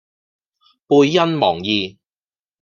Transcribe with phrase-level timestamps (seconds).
[0.87, 1.99] 背恩忘義